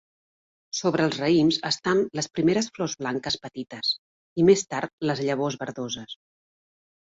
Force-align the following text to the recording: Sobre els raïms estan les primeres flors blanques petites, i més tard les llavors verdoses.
Sobre 0.77 1.03
els 1.09 1.17
raïms 1.23 1.59
estan 1.69 2.01
les 2.19 2.27
primeres 2.37 2.69
flors 2.77 2.95
blanques 3.03 3.37
petites, 3.45 3.93
i 4.43 4.47
més 4.49 4.65
tard 4.73 4.97
les 5.11 5.23
llavors 5.29 5.61
verdoses. 5.67 6.19